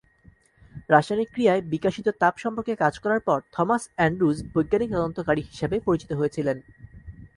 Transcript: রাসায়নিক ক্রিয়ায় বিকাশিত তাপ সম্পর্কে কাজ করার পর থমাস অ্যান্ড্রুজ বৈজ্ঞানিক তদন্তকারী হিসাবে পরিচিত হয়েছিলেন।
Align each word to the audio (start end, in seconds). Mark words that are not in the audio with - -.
রাসায়নিক 0.89 1.29
ক্রিয়ায় 1.33 1.61
বিকাশিত 1.73 2.07
তাপ 2.21 2.35
সম্পর্কে 2.37 2.73
কাজ 2.75 2.93
করার 3.03 3.21
পর 3.27 3.39
থমাস 3.53 3.83
অ্যান্ড্রুজ 3.95 4.37
বৈজ্ঞানিক 4.53 4.89
তদন্তকারী 4.93 5.41
হিসাবে 5.49 5.75
পরিচিত 5.87 6.11
হয়েছিলেন। 6.13 6.57